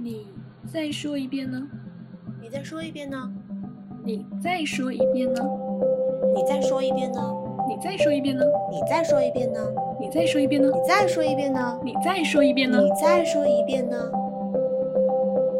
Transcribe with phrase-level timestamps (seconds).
[0.00, 0.28] 你
[0.72, 1.60] 再说一遍呢？
[2.40, 3.28] 你再说一遍呢？
[4.04, 5.42] 你再说一遍呢？
[6.36, 7.18] 你再说一遍呢？
[7.68, 8.44] 你再说一遍呢？
[8.70, 9.60] 你再说一遍呢？
[9.82, 10.70] 你再说一遍呢？
[10.72, 11.80] 你再说一遍呢？
[11.82, 12.80] 你再说一遍呢？
[12.80, 14.12] 你再说一遍呢？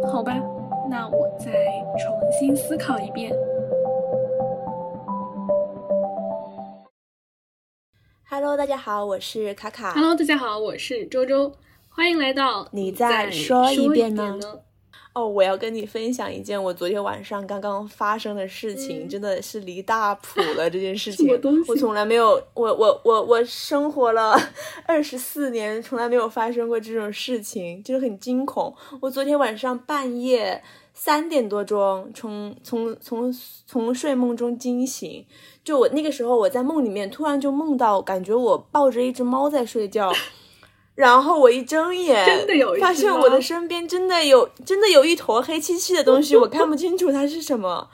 [0.06, 0.40] 好吧，
[0.88, 1.50] 那我再
[1.98, 3.34] 重新思考一遍。
[8.30, 9.94] Hello，大家好，我是卡卡。
[9.94, 11.52] Hello，大家好，我是周周，
[11.98, 14.60] 欢迎来到你再再说一遍呢呢？
[15.14, 20.70] 哦，我要跟你分享一件我昨天晚上刚刚发生的事情，嗯真的是离大谱了。
[20.70, 21.28] 这件事情
[21.66, 24.40] 我从来没有，我我我我生活了
[24.86, 28.72] 二十四年，从来没有发生过这种事情，就是很惊恐。
[29.00, 30.62] 我昨天晚上半夜
[30.94, 33.34] 三点多钟从从从
[33.66, 35.26] 从睡梦中惊醒，
[35.64, 40.12] 就我那个时候我在梦里面突然就梦到，感觉我抱着一只猫在睡觉。
[40.98, 47.88] 然后我一睁眼，真的有一发现我的身边真的有真的有一坨黑漆漆的东西，我看不清楚它是什么，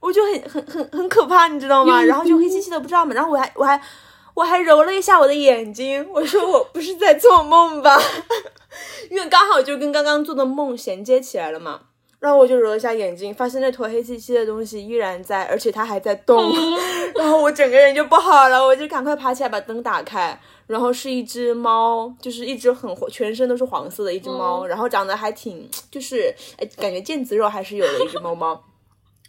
[0.00, 2.02] 我就很很很很可怕，你知道吗？
[2.08, 3.80] 然后就黑漆漆的不知道嘛，然后我还我还
[4.34, 7.96] 我还揉了一下我的眼睛，我说我不是在做梦吧？
[9.08, 11.82] 因为刚好就跟刚刚做的梦衔接起来了嘛。
[12.20, 16.52] 然后我就揉了一下眼睛，发现那坨黑漆漆的东西依然在，而且它还在动。
[17.16, 28.62] 然后我整个人就不好了，我就赶快爬起来把灯打开，然后是一只猫，就是一只很全身都是黄色的一只猫，然后长得还挺，就是哎，感觉腱子肉还是有的一只猫猫。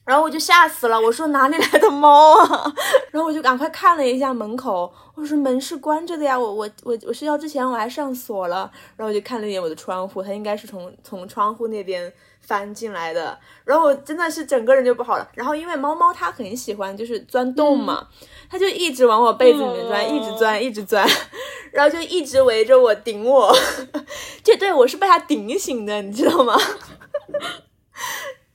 [0.03, 2.73] 然后我就吓死了，我说哪里来的猫啊？
[3.11, 8.69] 然后我就赶快看了一下门口，我说门是关着的呀，我我我我睡觉之前我还上锁了。
[8.97, 13.37] 然后我就看了一眼我的窗户，它应该是从从窗户那边翻进来的。
[13.63, 15.27] 然后我真的是整个人就不好了。
[15.35, 18.07] 然后因为猫猫它很喜欢就是钻洞嘛，
[18.49, 21.07] 它就一直往我被子里面钻，哦一直钻，一直钻，
[21.71, 23.55] 然后就一直围着我顶我。
[24.43, 26.57] 这对我是被它顶醒的，你知道吗？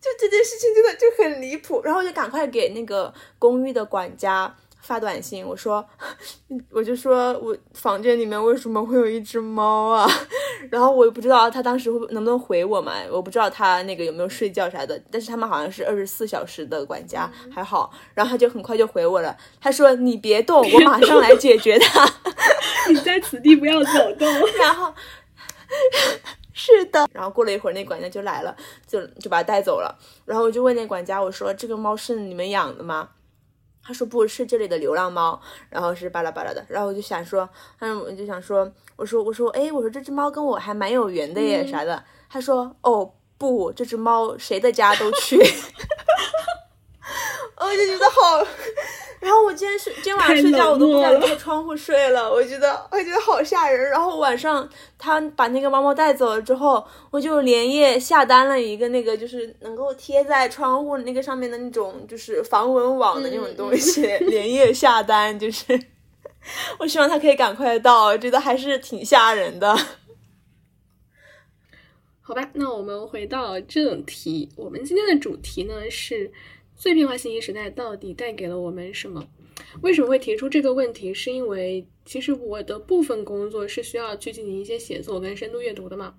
[0.07, 4.55] 就这件事情真的就很离谱，然后我就赶快给那个公寓的管家
[4.87, 5.85] 发短信，我说，
[6.71, 10.09] 我就说我房间里面为什么会有一只猫啊？
[10.71, 22.09] 然后我也不知道他当时会能不能回我嘛，我不知道他那个有没有睡觉啥的，但是他们好像是二十四小时的管家，还好，然后他就很快就回我了，他说你别动，我马上来解决它。
[22.89, 24.29] 你在此地不要走动。
[24.61, 24.95] 然后
[26.53, 29.99] 是的，然后过了一会儿，那管家就来了，就就把他带走了。
[30.25, 33.09] 然后我就问那管家，我说这个猫是你们养的吗？
[33.87, 36.65] 他说不是这里的流浪猫，然后是巴拉巴拉的。
[36.69, 37.49] 然后我就想说，
[37.79, 42.03] 嗯，我就想说，我说我说，哎，我说这只猫跟我还蛮有缘的耶，嗯啥的。
[42.29, 45.37] 他说，哦不，这只猫谁的家都去。
[47.59, 48.45] 我就觉得好，
[49.27, 53.91] 然后我今天睡，今天晚上睡觉我都不敢开窗户睡了，我觉得我觉得好吓人。
[53.91, 65.77] 然后晚上他把那个猫猫带走了之后，我就连夜下单了一个那个就是能够贴在窗户那个上面的那种就是防蚊网的那种东西，连夜下单，就是
[66.79, 69.77] 我希望它可以赶快到，我觉得还是挺吓人的。
[72.23, 76.31] 好吧，那我们回到正题，我们今天的主题呢是
[76.77, 79.27] 碎片化信息时代到底带给了我们什么？
[79.81, 81.13] 为什么会提出这个问题？
[81.13, 86.15] 是因为其实我的部分工作是需要去进行一些写作跟深度阅读的嘛。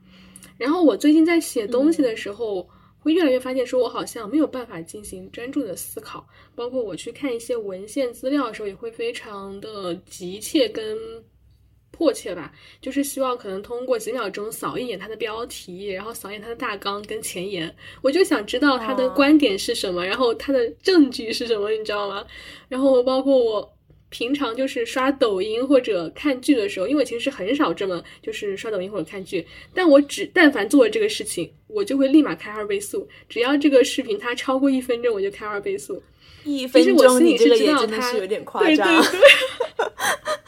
[0.57, 2.67] 然后我最近在写东西的时候，
[2.99, 10.97] 会越来越发现，说我好像没有办法进行专注的思考，包括我去看一些文献资料的时候，也会非常的急切跟
[11.97, 22.23] 迫切吧，就是希望可能通过几秒钟扫一眼它的标题，然后扫一眼它的大纲跟前言，我就想知道他的哦观点是什么，然后他的证据是什么，你知道吗？
[22.69, 23.73] 然后包括我
[24.09, 36.01] 平常就是刷抖音或者看剧的时候，因为我其实很少这么就是刷抖音或者看剧，但我只但凡做了这个事情，我就会立马开二倍速，只要这个视频它超过一分钟，我就开二倍速。
[36.43, 38.87] 一分其实我钟，心里你这个是知道也真的它是有点夸对张。
[38.87, 39.19] 对对。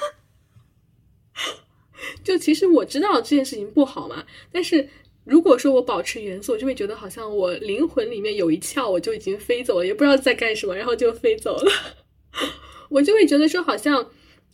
[2.23, 4.87] 就其实我知道这件事情不好嘛，但是
[5.25, 11.71] 如果说我保持原速，我就会觉得好像我灵魂里面有一窍，我就已经飞走了，也不知道在干什么，然后就飞走了。
[12.89, 14.09] 我就会觉得说，好像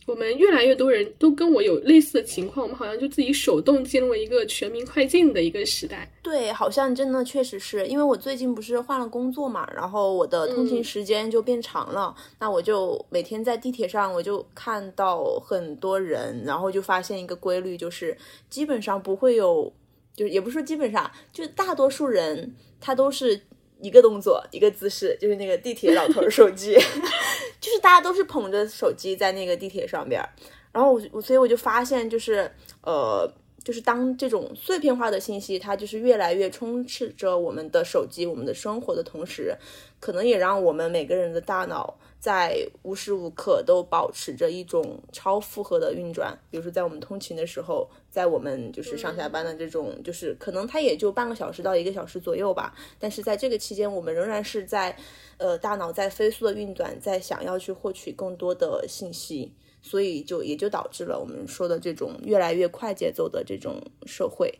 [0.06, 6.08] 我们越来越多人都跟我有类似的情况，我们好像就自己手动进入了一个全民快进的一个时代。
[6.22, 18.16] 对，好像真的确实是因为我最近不是换了工作嘛，然后我的通勤嗯时间就变长了，那我就每天在地铁上，我就看到很多人，然后就发现一个规律，就是
[18.48, 19.72] 基本上不会有，
[20.14, 23.40] 就也不是说基本上，就是大多数人他都是
[23.80, 26.74] 一个动作一个姿势，就是那个地铁老头儿手机，
[27.60, 30.28] 就是大家都是捧着手机在那个地铁上边儿，
[30.72, 32.50] 然后我我所以我就发现就是
[32.82, 33.30] 呃。
[33.66, 39.56] 就是当这种碎片化的信息，它就是越来越充斥着我们的手机、我们的生活的同时，
[39.98, 46.36] 可能也让我们每个人的大脑在无时无刻都保持着一种超负荷的运转。
[46.50, 52.74] 比如说，在我们通勤的时候，在我们就是上下班的这种，就是可能它也就半个小时到一个小时左右吧。
[52.98, 54.96] 但是在这个期间，我们仍然是在
[55.36, 59.52] 呃大脑在飞速的运转，在想要去获取更多的信息。
[59.80, 64.52] 所以就也就导致了我们说的这种越来越快节奏的这种社会。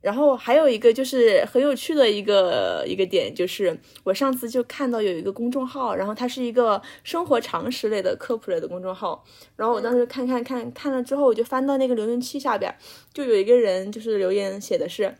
[0.00, 9.24] 然后还有一个就是很有趣的一个一个点，就是我上次就看到有一个公众号，然后它是一个生活常识类的科普类的公众号。
[9.56, 12.72] 然后我当时看看看看了之后，我就翻到那个留言区下边，
[13.12, 15.16] 就有一个人就是留言写的是：“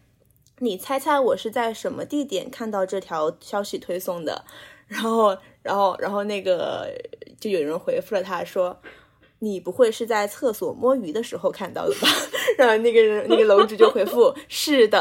[0.61, 4.45] 你猜猜我是在什么地点看到这条消息推送的？”
[4.87, 6.89] 然后然后然后那个
[7.39, 8.81] 就有人回复了他说。
[9.41, 12.09] 你不会是在厕所摸鱼的时候看到的吧？
[12.59, 15.01] 然后那个人那个楼主就回复是的，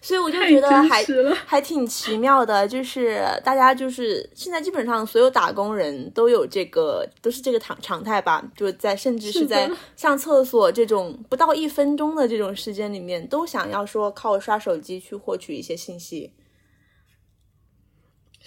[0.00, 1.04] 所以我就觉得还
[1.44, 16.32] 还挺奇妙的，就是大家就是现在基本上所有打工人都有这个都是这个常常态吧，就在甚至是在上厕所这种不到一分钟的这种时间里面，都想要说靠刷手机去获取一些信息。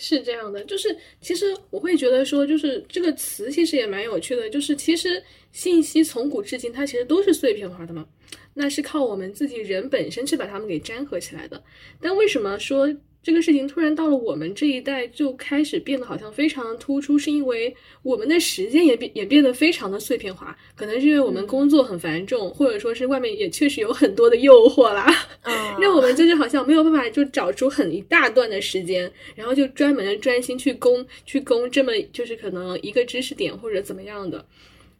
[0.01, 8.07] 是这样的，就是其实我会觉得说，就是这个词其实也蛮有趣的，就是其实信息从古至今它其实都是碎片化的嘛，
[8.53, 11.61] 那是靠我们自己人本身去把它们给粘合起来的。
[11.99, 12.89] 但为什么说？
[13.21, 25.05] 这个事情突然到了我们这一代就开始变得好像非常突出，是因为我们的时间也变也变得非常的碎片化，可能是因为我们工作很繁重，或者说是外面也确实有很多的诱惑啦，
[25.81, 34.43] 让我们就是好像没有办法就找出很一大段的时间，然后就专门的专心去攻去攻这么就是可能一个知识点或者怎么样的。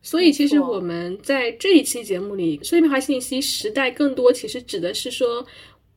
[0.02, 5.46] 所以其实我们在这一期节目里，碎片化信息时代更多其实指的是说。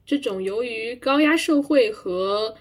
[0.05, 2.55] 这种由于高压社会和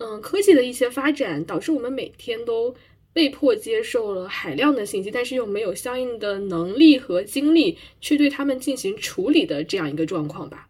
[0.00, 2.74] 嗯科技的一些发展，导致我们每天都
[3.12, 10.68] 被迫接受了海量的信息，但是又没有相应的能力和精力去对他们进行处理的这样一个状况吧。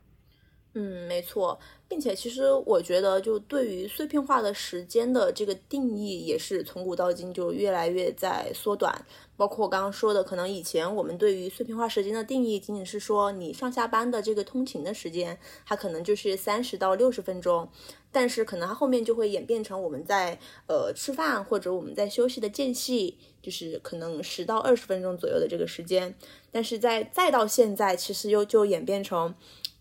[0.78, 1.58] 嗯，没错。
[1.88, 9.06] 并且，其实我觉得，就对于碎片化的时间的这个定义，也是从古到今就越来越在缩短。
[9.38, 17.66] 包括我刚刚说的，可能以前我们对于碎片化时间的定义，仅仅是说你上下班的这个通勤的时间，它可能就是三十到六十分钟。
[18.12, 26.14] 但是，可能它后面就会演变成我们在呃吃饭或者我们在休息的间隙，就是可能十到二十分钟左右的这个时间。
[26.50, 29.34] 但是在再到现在，其实又就演变成。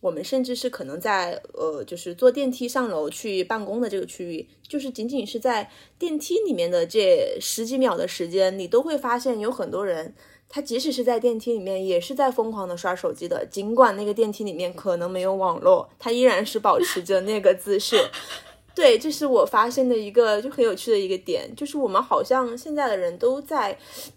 [0.06, 5.68] 我们甚至是可能在呃，就是坐电梯上楼去办公的这个区域，就是仅仅是在
[5.98, 10.14] 电梯里面的这十几秒的时间，你都会发现有很多人，
[10.48, 13.44] 他即使是在电梯里面，也是在疯狂的刷手机的。
[13.48, 17.98] 尽管那个电梯里面可能没有网络，他依然是保持着那个姿势。
[18.76, 23.76] 对，这是我发现的一个就很有趣的一个点，就是我们好像现在的人都在，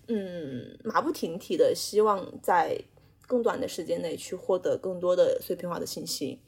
[0.08, 2.78] 嗯，马不停蹄的希望在。
[3.28, 6.40] 更短的时间内去获得更多的碎片化的信息，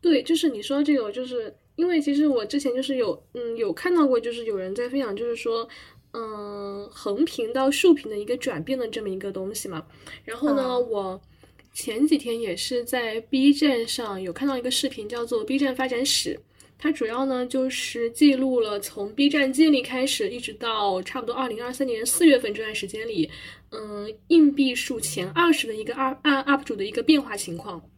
[0.00, 5.68] 对，就是你说这个，就是因为其实我之前就是有，嗯，有看到过，就是有人在分享，就是说，
[6.14, 9.86] 嗯，横屏到竖屏的一个转变的这么一个东西嘛。
[10.24, 11.20] 然后呢，我
[11.74, 16.34] 前几天也是在 B 站上有看到一个视频，叫做《B 站发展史》。
[16.78, 23.30] 它主要呢就是记录了从 B 站建立开始，一直到差不多二零二三年四月份这段时间里，
[23.76, 27.90] 嗯，硬币数前二十的一个 UP UP 主的一个变化情况。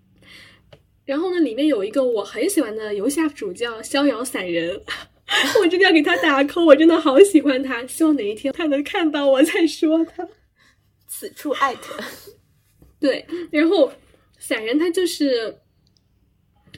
[1.04, 4.82] 然后呢，里面有一个我很喜欢的游戏 UP 主叫逍遥散人，
[5.60, 10.28] 我真的要给他打 call，我真的好喜欢他，希望哪一天他能看到我再说他。
[11.06, 11.94] 此处艾特。
[13.00, 13.92] 对，然后
[14.38, 15.58] 散人他就是。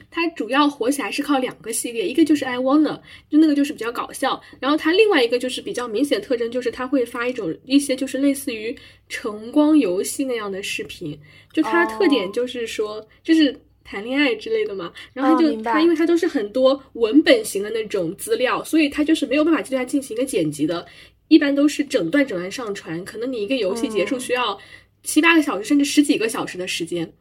[0.09, 8.75] 它主要火起来是靠两个系列，一个就是 I wanna，就那个就是比较搞笑，然后它另外一个就是比较明显的特征，就是它会发一种一些就是类似于
[9.07, 11.17] 晨光游戏那样的视频，
[11.53, 20.85] 就它的特点就是说就是谈恋爱之类的嘛，然后它就它因为它都是很多文本型的那种资料，所以它就是没有办法对它进行一个剪辑的，
[21.29, 24.59] 一般都是整段整段上传，可能你一个游戏结束需要
[25.03, 27.11] 七八个小时甚至十几个小时的时间，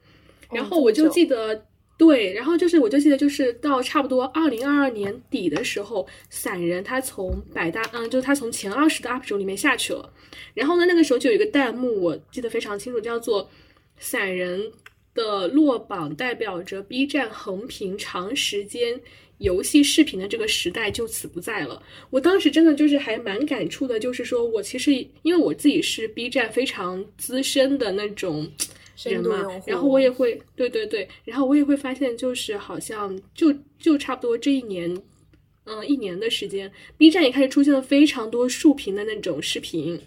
[0.53, 1.67] 然后我就记得。
[2.01, 10.11] 对，然后就是，我就记得，就是到差不多二零二二年底的时候，散人他从百大，嗯，就他从前二十的 UP 主里面下去了。
[10.55, 13.51] 然后呢，那个时候就有一个弹幕，我记得非常清楚，叫做
[14.01, 14.73] “散人
[15.13, 18.99] 的落榜代表着 B 站横屏长时间
[19.37, 21.83] 游戏视频的这个时代就此不在了”。
[22.09, 28.51] 我当时真的就是还蛮感触的，就是说我其实因为我自己是 B 站非常资深的那种。
[29.05, 34.95] 人嘛，然后我也会，对对对，然后我也会发现，就是好像就就差不多这一年，
[35.65, 40.01] 嗯，一年的时间，B 站也开始出现了非常多竖屏的那种视频。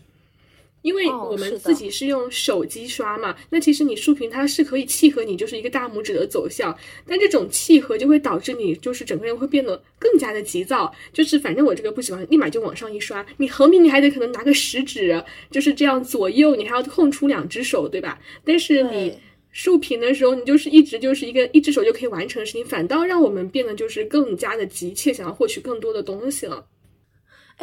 [0.84, 13.26] 因为我们自己是用手机刷嘛，那其实你竖屏它是可以契合你就是一个大拇指的走向，但这种契合就会导致你就是整个人会变得更加的急躁，就是反正我这个不喜欢，立马就往上一刷。
[13.38, 18.20] 你横屏你还得可能拿个食指，就是这样左右，你还要空出两只手，对吧？
[18.44, 19.18] 但是你
[19.52, 26.66] 竖屏的时候，你就是一直就是一个一只手就可以完成的事情，反倒让我们变得就是更加的急切，想要获取更多的东西了。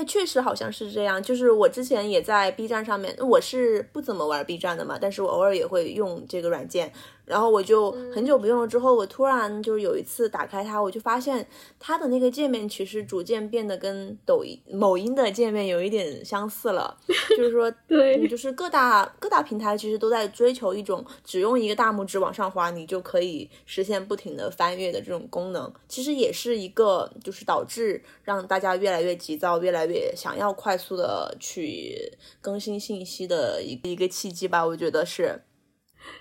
[0.05, 1.23] 确实好像是这样。
[1.23, 6.93] 就是我之前也在 B 站上面，我是不怎么玩 B 站的嘛，但是我偶尔也会用这个软件。
[7.25, 11.47] 然后我就很久不用了，之后我突然就是有一次打开它，我就发现
[11.79, 16.97] 它的那个界面其实逐渐变得跟抖音、某音的界面有一点相似了。
[17.37, 25.73] 就是说， 对，就是各大各大平台其实都在追求一种只用一个大拇指往上滑，你就可以实现不停的翻阅的这种功能。
[25.87, 34.67] 其实也是一个就是导致让大家越来越急躁、越来越想要快速的去更新信息的一个一个契机吧。
[34.67, 35.41] 我觉得是。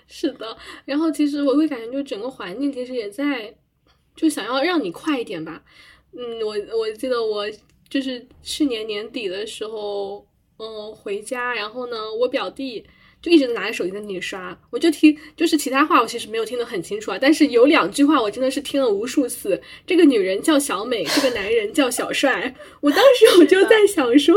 [0.06, 3.54] 是的，然后其实我会感觉，就整个环境其实也在，
[4.16, 5.62] 就想要让你快一点吧。
[6.12, 7.46] 嗯，我我记得我
[7.88, 10.26] 就是去年年底的时候，
[10.58, 12.84] 嗯，回家，然后呢，我表弟
[13.22, 19.60] 就一直在拿着手机在那里刷，我就听，就是其他话我其实没有听得很清楚啊，但是有两句话我真的是听了无数次。
[19.86, 22.54] 这个女人叫小美，这个男人叫小帅。
[22.80, 24.34] 我当时我就在想说，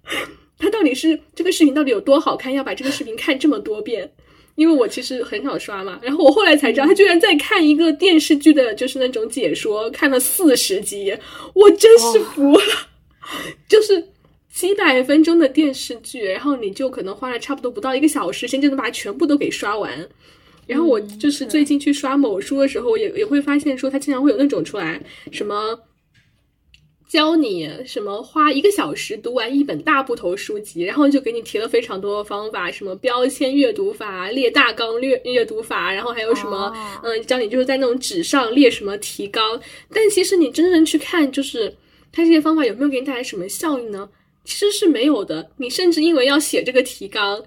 [0.58, 4.12] 他到底是这个视频到底有多好看，要把这个视频看这么多遍。
[4.60, 11.16] 因为我其实很少刷嘛，然后我后来才知道，他居然在看一个电视剧的，就是那种解说，看了四十集，
[11.54, 12.62] 我真是服了。
[13.66, 14.06] 就是
[14.52, 20.06] 几百分钟的电视剧，然后你就可能花了差不多不到一个小时，先就能把它全部都给刷完。
[20.66, 25.00] 然后我就是最近去刷某书的时候，也也会发现说，它经常会有那种出来
[25.32, 25.80] 什么。
[27.10, 39.60] 教你什么花一个小时读完一本大部头书籍，然后就给你提了非常多的方法，什么标签阅读法、列大纲阅阅读法，然后还有什么，嗯，教你就是在那种纸上列什么提纲。
[39.92, 41.74] 但其实你真正去看，就是
[42.12, 44.08] 它这些方法有没有给你带来什么效应呢？
[44.44, 45.50] 其实是没有的。
[45.56, 47.42] 你甚至因为要写这个提纲。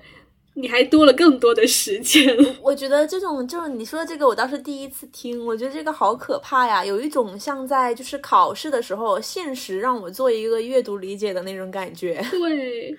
[0.56, 2.36] 你还多了更多的时间。
[2.62, 5.44] 我觉得这种就是你说的这个，我倒是第一次听。
[5.46, 12.24] 我觉得这个好可怕呀，有一种像在就是考试的时候，现实让我做一个阅读理解的那种感觉。
[12.30, 12.96] 对，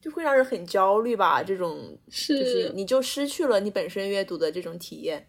[0.00, 1.42] 就会让人很焦虑吧。
[1.42, 5.26] 这种是，就是你就失去了你本身阅读的这种体验。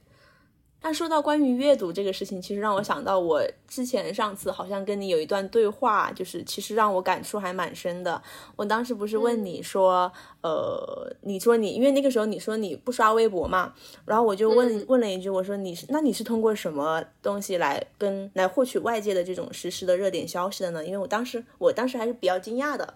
[0.83, 8.21] 但说到关于阅读这个事情，其实让我想到我之前上次好像跟你有一段对话，就是其实让我感触还蛮深的。
[8.57, 10.11] 我当时不是问你说，
[10.41, 13.73] 呃，你说你因为那个时候你说你不刷微博嘛，
[14.05, 20.85] 然后我就问问了一句，我说你是那你是通过什么东西来跟来获取外界的这种实时的热点消息的呢？
[20.85, 22.95] 因为我当时我当时还是比较惊讶的，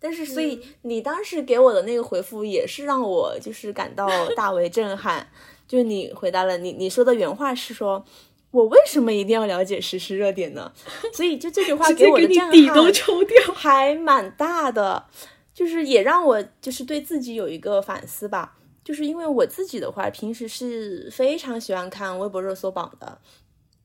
[0.00, 5.28] 但是所以你当时给我的那个回复也是让我就是感到大为震撼。
[5.66, 8.04] 就你回答了你你说的原话是说，
[8.50, 10.72] 我为什么一定要了解实时热点呢？
[11.12, 15.04] 所以就这句话 给我的震撼都抽掉，还蛮大的，
[15.52, 18.56] 就是也让我就是对自己有一个反思吧。
[18.84, 23.18] 就是因为我自己的话，平时是非常喜欢看微博热搜榜的，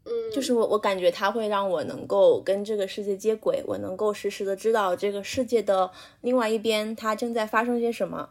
[0.05, 5.89] 嗯，就是我我感觉它会让我能够跟这个世界接轨，我能够实时的知道这个世界的
[6.21, 8.29] 另外一边它正在发生些什么。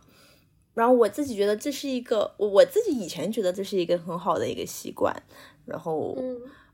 [0.75, 5.15] 然后我自己觉得这是一个，我自己以前觉得这是一个很好的一个习惯。
[5.67, 6.17] 然后，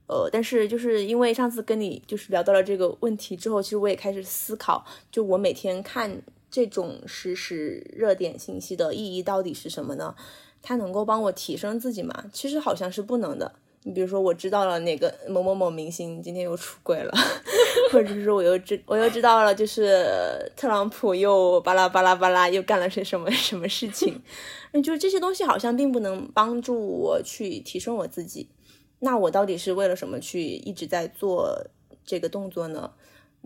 [0.06, 10.14] 呃，但是就是因为上次跟你就是聊到了这个问题之后，其实我也开始思考，就我每天看这种实时热点信息的意义到底是什么呢？
[10.62, 12.24] 它能够帮我提升自己吗？
[12.32, 13.56] 其实好像是不能的。
[13.86, 17.12] 你比如说，我知道了哪个某某某明星今天又出轨了，
[17.92, 20.04] 或者是说我又知我又知道了，就是
[20.56, 24.20] 特朗普又巴拉巴拉巴拉又干了些什么 什么事情，
[24.72, 28.48] 那就这些东西好像并不能帮助我去提升我自己。
[28.98, 31.56] 那我到底是为了什么去一直在做
[32.04, 32.90] 这个动作呢？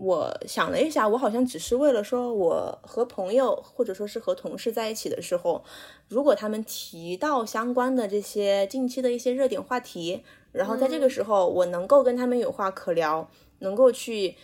[0.03, 5.63] 我想了一下，我好像只是为了说，我和朋友或者说是和同事在一起的时候，
[6.07, 13.29] 如果他们提到相关的这些近期的一些热点话题，然后在这个时候我能够跟他们有话可聊，
[13.59, 14.35] 能够去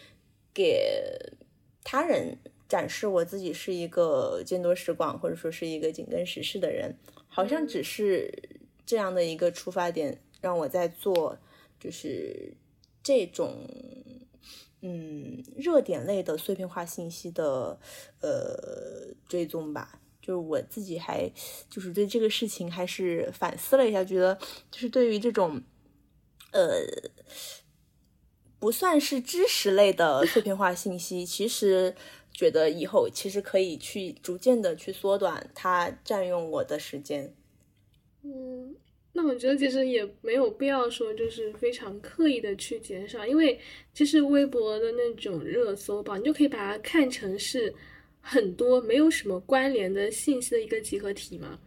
[0.53, 1.11] 给
[1.83, 2.37] 他人
[2.69, 6.95] 展示我自己是一个见多识广或者说是一个紧跟时事的人，
[7.27, 8.31] 好像只是
[8.85, 11.35] 这样的一个出发点，让我在做
[11.79, 12.53] 就是
[13.01, 13.57] 这种。
[14.89, 17.77] 嗯，热点类的碎片化信息的
[18.21, 21.29] 呃追踪吧，就是我自己还
[21.69, 24.37] 就是对这个事情还是反思了一下，觉得
[24.71, 25.61] 就是对于这种
[26.53, 26.79] 呃
[28.59, 31.93] 不算是知识类的碎片化信息，其实
[32.31, 37.35] 觉得以后其实可以去逐渐的去缩短它占用我的时间。
[38.23, 38.75] 嗯，
[39.17, 43.59] 那我觉得其实也没有必要说就是非常刻意的去减少，因为
[43.93, 47.73] 其实微博的那种热搜吧，你就可以把它看成是。
[48.29, 51.57] 很多没有什么关联的信息的一个集合体嘛，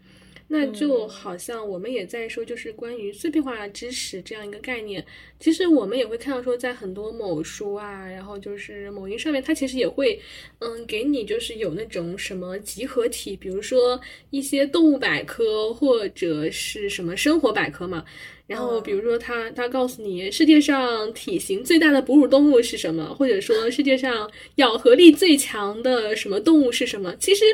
[0.52, 5.04] 那就好像我们也在说，就是关于碎片化知识这样一个概念。
[5.38, 10.20] 其实我们也会看到说，在很多某书啊，然后就是某音上面，它其实也会，
[10.58, 18.04] 嗯，给你就是有那种什么集合体，比如说一些动物百科或者是什么生活百科嘛。
[18.48, 27.14] 然后，比如说它它告诉你世界上体型最大的哺乳动物是什么，或者说世界上咬合力最强的什么动物是什么？
[27.20, 27.44] 其实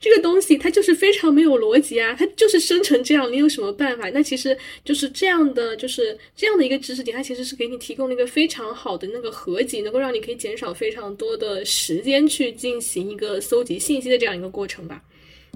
[0.00, 4.08] 这个东西它就是非常没有逻辑啊，它就是生成这样，你有什么办法？
[4.10, 15.02] 那其实就是这样的，就是这样的一个知识点，它其实是给你提供了一个非常好的那个合集，能够让你可以减少非常多的时间去进行一个搜集信息的这样一个过程吧。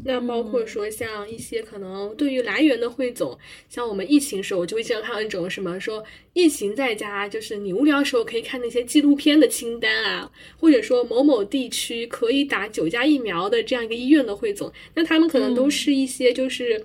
[0.03, 16.85] 那包括说像一些可能对于来源的汇总，像我们疫情时候，我就会经常看到那种什么说疫情在家，就是你无聊时候可以看那些纪录片的清单啊，或者说某某地区可以打九价疫苗的这样一个医院的汇总，那他们可能都是一些就是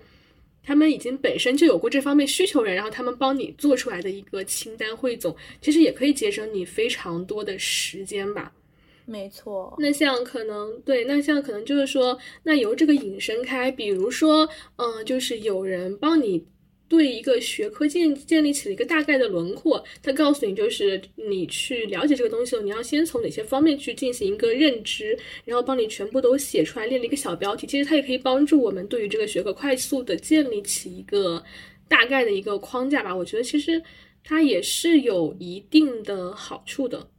[0.63, 8.53] 他们已经本身就有过这方面需求人，然后他们帮你做出来的一个清单汇总，其实也可以节省你非常多的时间吧。
[9.09, 16.45] 没错，那像可能对，那像可能就是说，那由这个引申开，比如说，嗯，就是有人帮你
[16.87, 27.65] 对一个学科建建立起了一个大概的轮廓，他告诉你，就是你去了解这个东西，你要先从哪些方面去进行一个认知，然后帮你全部都写出来，列了一个小标题。
[27.65, 31.43] 其实它也可以帮助我们对于这个学科快速的建立起一个
[31.87, 33.15] 大概的一个框架吧。
[33.15, 33.81] 我觉得其实
[34.23, 37.09] 它也是有一定的好处的。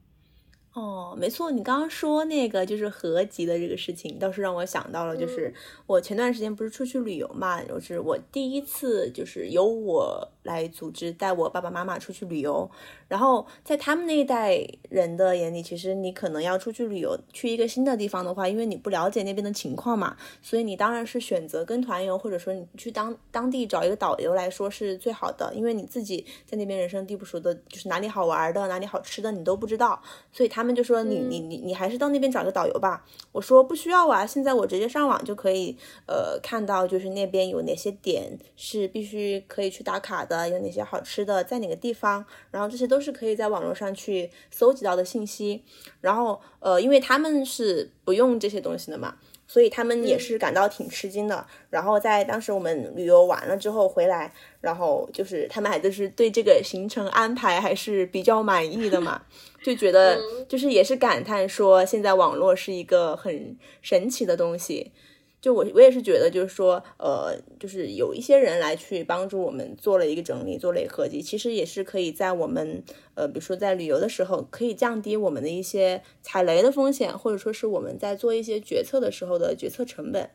[0.72, 5.52] 哦，没错，你刚刚说那个就是合集的这个事情，倒是让我想到了，就是
[5.86, 12.70] 我前段时间不是出去旅游嘛，就是我第一次就是由我来组织带我爸爸妈妈出去旅游，
[13.08, 30.00] 然后在他们那一代人的眼里，其实你可能要出去旅游去一个新的地方的话，因为你不了解那边的情况嘛，所以你当然是选择跟团游，或者说你去当当地找一个导游来说是最好的，因为你自己在那边人生地不熟的，就是哪里好玩的，哪里好吃的你都不知道，
[30.32, 30.64] 所以他。
[30.70, 33.04] 们就说你你你你还是到那边找个导游吧。
[33.32, 35.76] 我说不需要啊，现在我直接上网就可以，
[36.06, 45.62] 呃，看到就是那边有哪些点是必须可以去打卡的，有哪些好吃的，在哪个地方，然后这些都是可以在网络上去搜集到的信息。
[46.00, 49.16] 然后呃，因为他们是不用这些东西的嘛。
[49.52, 51.44] 所以他们也是感到挺吃惊的。
[51.70, 59.22] 然后在当时我们旅游完了之后回来，然后就是他们还就是对这个行程安排还是比较满意的嘛，
[59.64, 60.16] 就觉得
[60.48, 64.92] 就是也是感叹说现在网络是一个很神奇的东西。
[65.40, 80.28] 就我我也是觉得，就是说，呃，就是有一些人来去帮助我们做了一个整理，做了一个合集，其实也是可以在我们，呃，比如说在旅游的时候，可以降低我们的一些踩雷的风险，或者说是我们在做一些决策的时候的决策成本。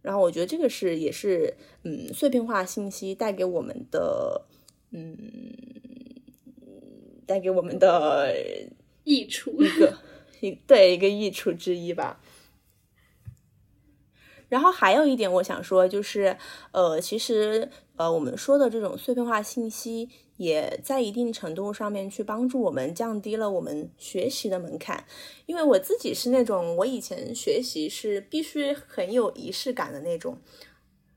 [0.00, 4.42] 然后我觉得这个是也是，嗯，碎片化信息带给我们的，
[4.92, 5.16] 嗯，
[7.26, 8.32] 带给我们的
[9.02, 9.98] 益处一个
[10.40, 12.20] 一对一个益处之一吧。
[14.52, 16.36] 然后还有一点我想说，就是，
[16.72, 25.06] 呃，其实，呃，我们说的这种碎片化信息，也在一定程度上面去帮助我们降低了我们学习的门槛。
[25.46, 30.36] 因为我自己是那种，我以前学习是必须很有仪式感的那种。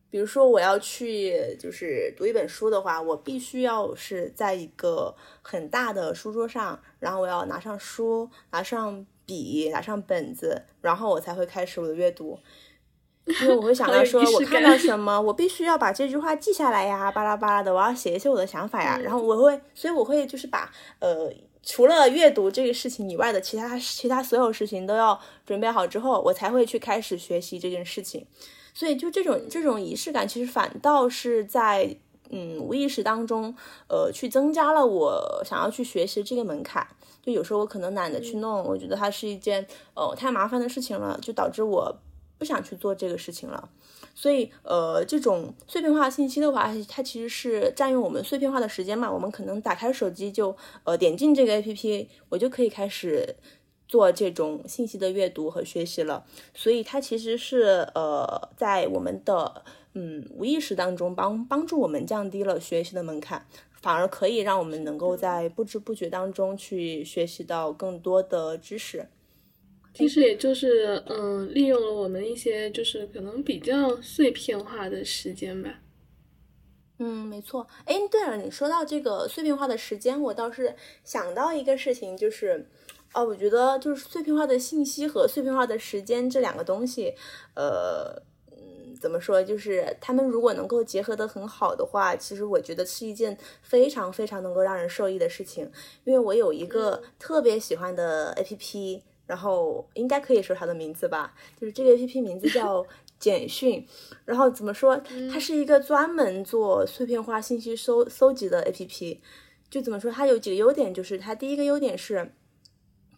[0.10, 12.40] 比如说，我要去就是读一本书的话，我必须要是在一个很大的书桌上，然后我要拿上书，拿上笔，拿上本子，然后我才会开始我的阅读。
[13.26, 19.00] 因为我会想到说，我看到什么，我必须要把这句话记下来呀，巴拉巴拉的，我要写一些我的想法呀。
[19.02, 21.34] 然后我会，所以我会就是把呃，
[21.64, 28.28] 除了阅读这个事情以外的其他其他所有事情都要准备好之后，我才会去开始学习这件事情。
[28.76, 31.98] 所以就这种这种仪式感，其实反倒是在
[32.30, 33.56] 嗯无意识当中，
[33.88, 36.86] 呃，去增加了我想要去学习这个门槛。
[37.24, 41.98] 就有时候我可能懒得去弄，我觉得它是一件呃太麻烦的事情了，就导致我。
[42.38, 43.70] 不想去做这个事情了，
[44.14, 49.12] 所以呃，这种碎片化信息的话，它其实是占用我们碎片化的时间嘛。
[49.12, 53.36] 我们可能打开手机就呃点进这个 A P P，我就可以开始
[53.88, 63.48] 做这种信息的阅读和学习了，所以它其实是呃在我们的嗯无意识当中帮帮助我们降低了学习的门槛，
[63.82, 69.08] 反而可以让我们能够在不知不觉当中去学习到更多的知识。
[69.96, 75.80] 其实也就是嗯利用了我们一些就是可能比较碎片化的时间吧。
[77.00, 77.68] 嗯，没错。
[77.86, 82.70] 哎，对了，你说到这个碎片化的时间，我倒是想到一个事情，就是。
[83.14, 87.14] 哦，我觉得就是碎片化的信息和碎片化的时间这两个东西，
[87.56, 89.42] 呃，嗯，怎么说？
[89.42, 95.64] 就是他们如果能够结合的很好的话，其实我觉得是一件非常非常能够让人受益的事情。
[96.04, 102.86] 因为我有一个特别喜欢的 APP，然后应该可以说它的名字吧，就是这个 APP 名字叫
[103.20, 103.86] 简讯。
[104.26, 105.02] 然后怎么说？
[105.32, 109.20] 它是一个专门做碎片化信息搜搜集的 APP。
[109.70, 110.12] 就怎么说？
[110.12, 112.34] 它有几个优点，就是它第一个优点是。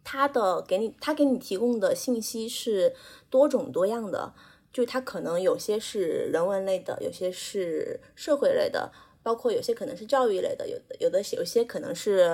[0.09, 2.95] 它的给你，它给你提供的信息是
[3.29, 4.33] 多种多样的，
[4.71, 8.89] 就它可能有些是人文类的，有些是社会类的。
[9.23, 12.29] 包括有些可能是教育类的，有的有的有些可能是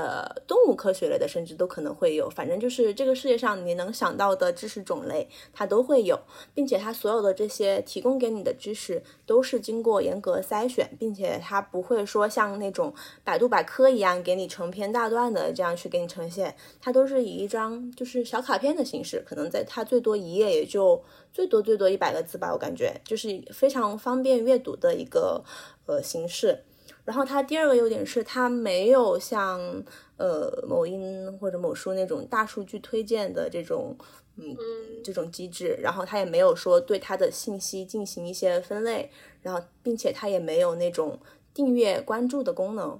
[0.48, 2.30] 动物科学类的，甚至都可能会有。
[2.30, 6.20] 反正就是这个世界上你能想到的知识种类，它都会有，
[6.54, 12.94] 并且它所有的这些提供给你的知识都是经过严格筛选，并且它不会说像那种
[13.24, 23.02] 百度百科一样给你成篇大段的这样去给你呈现，它都是以一张就是小卡片的形式，可能在它最多一页也就最多最多一百个字吧，我感觉。
[23.04, 25.44] 就是非常方便阅读的一个
[25.86, 26.64] 呃形式。
[27.06, 29.84] 然后它第二个优点是，它没有像
[30.18, 33.98] 呃某音或者某书那种大数据推荐的这种
[34.38, 34.56] 嗯
[35.04, 41.20] 这种机制，然后它也没有说对它的信息进行一些分类，然后并且它也没有那种
[41.54, 42.98] 订阅关注的功能。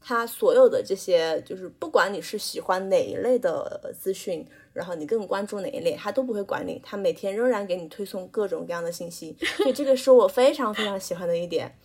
[0.00, 11.76] 它所有的这些就是不管你是喜欢哪一类的资讯，然后你更关注哪一类，它都不会管你，它每天仍然给你推送各种各样的信息，所以这个是我非常非常喜欢的一点。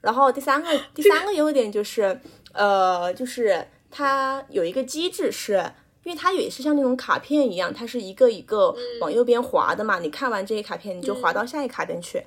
[0.00, 2.18] 然后第三个第三个优点就是，
[2.52, 5.54] 呃，就是它有一个机制，是
[6.04, 9.98] 因为它也是像那种卡片一样，它是一个一个往右边滑的嘛。
[9.98, 12.24] 你看完这一卡片，你就滑到下一卡片去。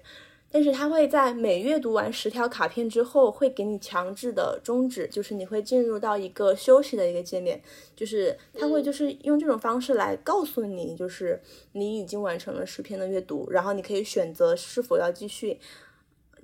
[0.51, 7.59] 但是它会在每阅读完十条卡片之后，会给你强制的终止，就是你会进入到一个休息的一个界面，
[7.95, 15.59] 就是它会就是用这种方式来告诉你，就是你已经完成了十篇的阅读，然后你可以选择是否要继续。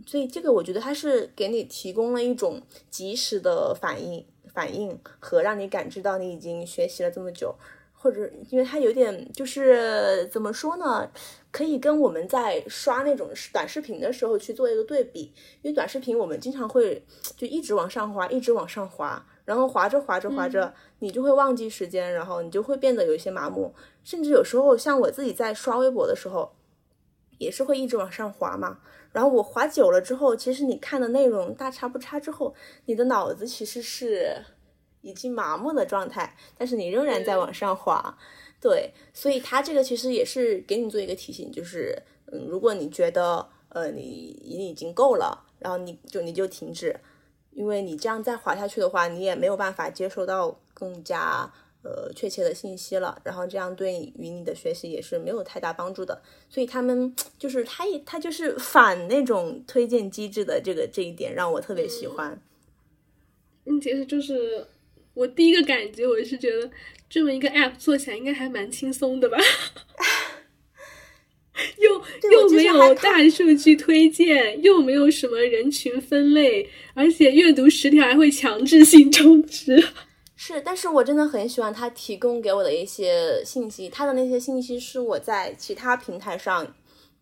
[0.06, 7.56] 所以这个我觉得它是给你提供了一种及时的反应，反应和让你感知到你已经学习了这么久，
[7.94, 11.10] 或者因为它有点就是怎么说呢，
[11.52, 17.04] 可以跟我们在刷那种短视频的时候去做一个对比，因为短视频我们经常会
[17.36, 26.54] 就一直往上滑，一直往上滑，然后滑着滑着滑着，你就会忘记时间，然后你就会变得有一些麻木，甚至有时候像我自己在刷微博的时候，
[27.40, 28.78] 也是会一直往上滑嘛。
[29.12, 32.54] 然后我滑久了之后，其实你看的内容大差不差之后，
[32.86, 34.46] 你的脑子其实是
[35.02, 38.16] 已经麻木的状态，但是你仍然在往上滑，
[38.62, 42.00] 对，所以它这个其实也是给你做一个提醒，就是
[42.32, 47.00] 嗯，如果你觉得呃你你已经够了，然后你就你就停止，
[47.50, 51.52] 因为你这样再滑下去的话，你也没有办法接收到更加。
[51.82, 56.22] 呃，确切的信息了，然后这样对于你的学习也是没有太大帮助的。
[56.50, 62.42] 所以他们就是他也，他就是反那种推荐机制的这个这一点让我特别喜欢。
[63.66, 64.66] 嗯，其实就是
[65.14, 66.70] 我第一个感觉，我是觉得
[67.10, 69.38] 这么一个 app 做起来应该还蛮轻松的吧？
[71.78, 79.82] 又又没有大数据推荐，又没有什么人群分类，而且阅读十条还会强制性终止。
[80.42, 86.66] 是，但是我真的很喜欢他提供给我的一些信息，他的那些信息是我在其他平台上，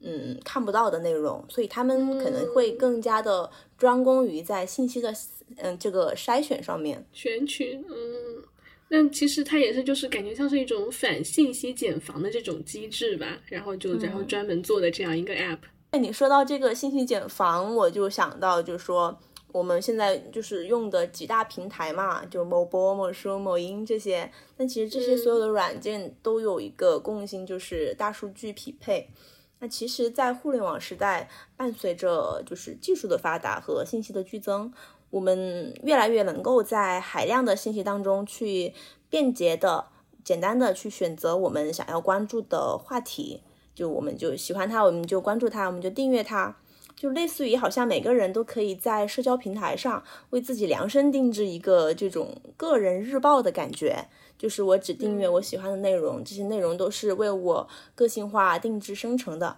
[0.01, 5.11] 嗯，看不到的内容，所以他们可能会更加的专攻于在信息的，
[5.55, 7.03] 嗯，这个筛选上面。
[7.11, 8.43] 选取，嗯，
[8.89, 15.57] 那其实它也是就是感觉像是一种反信息茧房的这种机制吧，然后就然后专门做的这样一个 app。
[15.89, 19.17] 哎，你说到这个信息茧房，我就想到就是说。
[19.57, 24.31] 我们现在就是用的几大平台嘛，就某博、某书、某音这些。
[24.55, 29.09] 但其实这些所有的软件都有一个共性，就是大数据匹配。
[29.57, 34.71] 那其实，在互联网时代，伴随着就是技术的发达和信息的剧增，
[35.09, 38.75] 我们越来越能够在海量的信息当中去
[39.09, 39.87] 便捷的、
[40.23, 43.41] 简单的去选择我们想要关注的话题。
[43.73, 46.55] 就我们就喜欢它，我们就关注它，我们就订阅它。
[46.97, 59.57] 就类似于好像每个人都可以在社交平台上为自己量身定制一个这种个人日报的感觉，就是我只订阅我喜欢的内容，这些内容都是为我个性化定制生成的。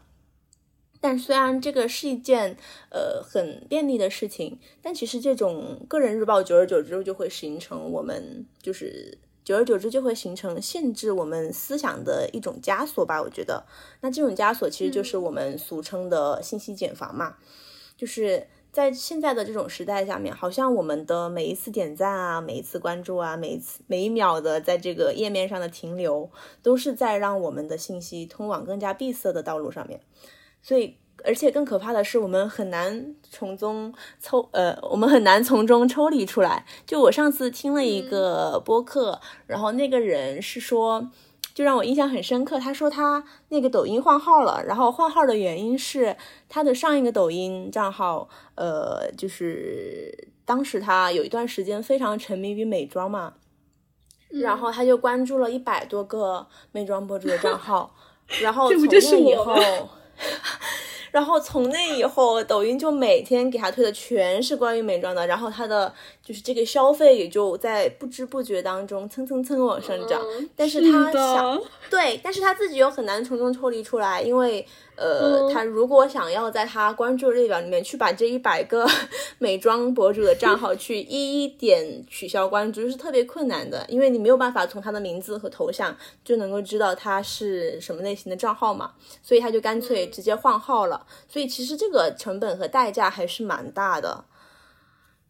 [1.00, 2.58] 但虽然这个是一件
[2.90, 9.18] 呃很便利的事情，但其实这种个人日报久而久之就会形成我们就是
[9.50, 13.20] 久而久之就会形成限制我们思想的一种枷锁吧。
[13.20, 13.66] 我觉得，
[14.02, 17.36] 那这种枷锁其实就是我们俗称的信息茧房嘛。
[17.98, 26.30] 就是在现在的这种时代下面，好像我们的每一次点赞啊，每一次关注啊，每一次每一秒的在这个页面上的停留，
[26.62, 30.00] 都是在让我们的信息通往更加闭塞的道路上面。
[30.62, 36.66] 所以，而且更可怕的是，我们很难从中抽，呃，我们很难从中抽离出来。
[36.86, 41.10] 就我上次听了一个播客，然后那个人是说，
[41.54, 42.60] 就让我印象很深刻。
[42.60, 46.16] 他说他那个抖音换号了，然后换号的原因是
[46.48, 53.34] 他的上一个抖音账号，呃，就是当时他有一段时间非常沉迷于美妆嘛，
[54.30, 57.94] 然后他就关注了一百多个美妆博主的账号，
[58.42, 59.56] 然后从那以后。
[61.12, 65.94] 然后从那以后，抖音就每天给他推的全是关于美妆的，然后他的
[66.24, 70.22] 就是这个消费也就在不知不觉当中蹭蹭蹭往上涨。
[70.56, 74.66] 但是他想对，但是他自己又很难从中抽离出来，因为。
[75.00, 78.86] 呃，他如果想要在他关注列表里面去把这一百个
[79.40, 88.92] 美妆博主的账号去一一点取消关注，是特别困难的，因为你没有办法从他的名字和头像就能够知道他是什么类型的账号嘛，
[89.24, 91.08] 所以他就干脆直接换号了。
[91.30, 94.26] 所以其实这个成本和代价还是蛮大的。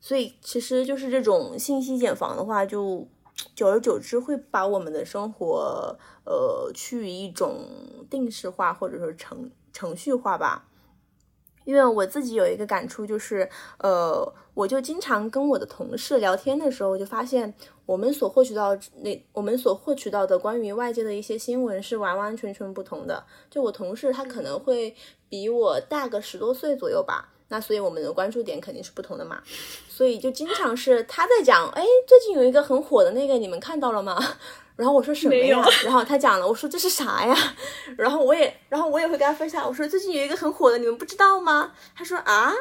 [0.01, 3.07] 所以其实就是这种信息茧房的话，就
[3.53, 7.59] 久而久之会把我们的生活呃趋于一种
[8.09, 9.51] 定式化，或者说成。
[9.73, 10.65] 程序化吧，
[11.65, 17.53] 因为我自己有一个感触，就是，呃，我就经常跟我的同事聊天的时候，就发现
[17.85, 23.23] 我们所获取到那我们所获取到的关于外界的一些新闻是完完全全不同的。
[23.49, 24.95] 就我同事他可能会
[25.27, 29.41] 比我大个十多岁左右吧，那所以我们的关注点肯定是不同的嘛。
[29.87, 34.17] 所以就经常是他在讲，哎，最近有一个很火的那个，你们看到了吗？
[34.79, 35.61] 然后我说什么呀？
[35.83, 37.35] 然后他讲了，我说这是啥呀？
[37.97, 41.73] 然后我也，然后我也会跟他分享，我说最近有一个很火的，你们不知道吗？
[41.93, 42.53] 他说啊，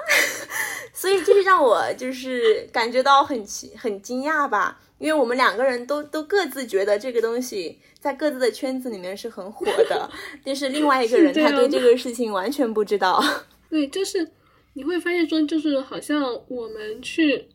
[0.93, 10.11] 所以就是让我就是感觉到很奇很惊讶吧，因为我们两个人都都各自觉得这个东西在各自的圈子里面是很火的，
[10.45, 13.23] 但是另外一个人他对这个事情完全不知道。
[13.71, 14.29] 对，就是
[14.73, 17.47] 你会发现说，就是好像我们去。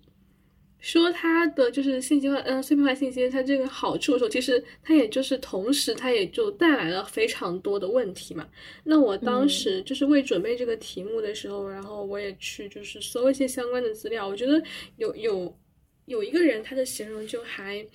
[0.84, 8.46] 说它的就是信息化，嗯，碎片化信息，它这个好处的时候，其实它也就是同时，它也就带来了非常多的问题嘛。
[8.84, 14.62] 那我当时就是为准备这个题目的时候，然后我也去就是搜一些相关的资料，我觉得
[14.98, 15.58] 有有
[16.08, 17.86] 有一个人他的形容就还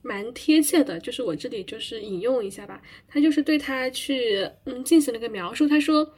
[0.00, 6.10] 蛮贴切的，就是我这里就是引用一下吧，他就是对他去嗯进行了一个描述，他说。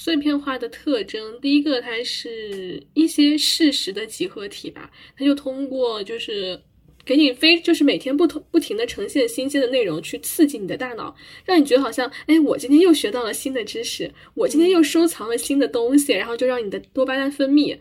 [0.00, 6.62] 碎片化的特征，第一个，它是一些事实的集合体吧，它就通过就是
[7.04, 17.76] 给你非就是每天不同不停的呈现新鲜的内容，去刺激你的大脑，让你觉得好像，哎，我今天又学到了新的知识，我今天又收藏了新的东西，然后就让你的多巴胺分泌。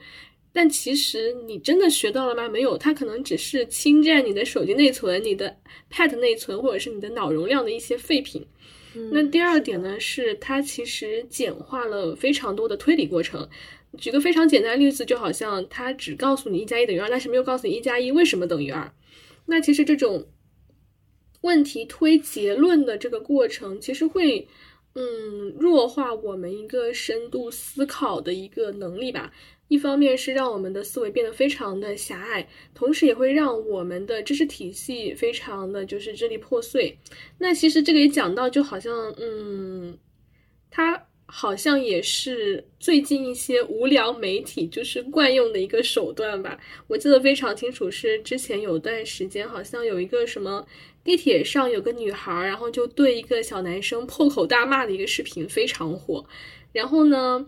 [0.51, 2.49] 但其实你真的学到了吗？
[2.49, 5.56] 没有，它可能只是侵占你的手机内存、你的
[5.91, 8.43] Pad 内存或者是你的脑容量的一些废品。
[9.12, 13.47] 那第二点呢，是它其实简化了非常多的推理过程。
[13.97, 18.91] 举个非常简单的例子，就好像它只告诉你一加一等于二，但是没有告诉你一加一为什么等于二。
[19.45, 20.27] 那其实这种
[21.41, 24.47] 问题推结论的这个过程，其实会
[24.99, 29.31] 嗯弱化我们一个深度思考的一个能力吧。
[29.67, 36.97] 一方面是让我们的思维变得非常的狭隘，同时也会让我们的知识体系非常的就是支离破碎。
[37.38, 39.97] 那其实这个也讲到，就好像，嗯，
[40.71, 46.57] 它好像也是最近一些无聊媒体就是惯用的一个手段吧。
[46.88, 50.65] 我记得非常清楚，是之前有段时间，好像有一个什么
[51.08, 56.26] 地铁上有个女孩，然后就对一个小男生破口大骂的一个视频非常火。
[56.74, 57.46] 然后呢？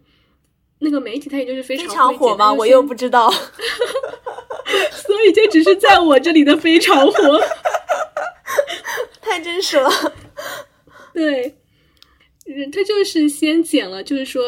[0.81, 2.53] 那个媒体它也就是非常火吗？
[2.53, 3.29] 我又不知道
[4.95, 7.41] 所以就只是在我这里的非常火，
[9.19, 9.89] 太真实了。
[11.13, 11.53] 对，
[12.45, 14.41] 嗯，他就是先剪了，就是说，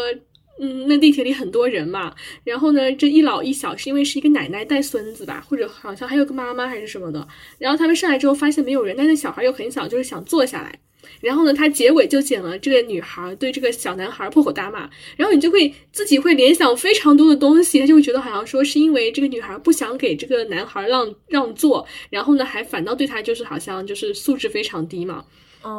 [0.63, 10.79] 嗯，那地铁里很多人嘛，然后呢，这一老一小是因为是一个奶奶带孙子吧，或者好像还有个妈妈还是什么的，然后他们上来之后发现没有人，但是小孩又很小，就是想坐下来。
[11.19, 25.25] 然后呢，他结尾就剪了这个女孩对这个小男孩破口大骂，然后你就会自己会联想非常多的东西，他就会觉得好像说是因为这个女孩不想给这个男孩让让座，然后呢还反倒对他就是好像就是素质非常低嘛。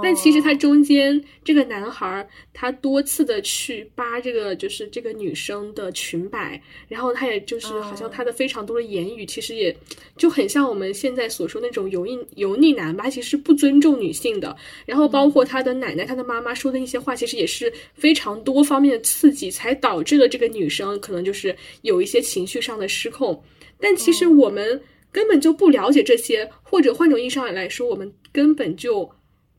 [0.02, 9.76] 但其实他中间这个男孩，他多次的去扒这个就是这个女生的裙摆，然后他也就是好像他的非常多的言语，其实也
[10.16, 14.56] 就很像我们现在所说那种油腻油腻男吧，其实不尊重女性的。
[14.86, 23.42] 然后包括他的奶奶、他的妈妈说的一些话，其实也是非常多方面的刺激，才导致了这个女生可能就是有一些情绪上的失控。
[23.80, 29.10] 但其实我们根本就不了解这些，或者换种意义上来说，我们根本就。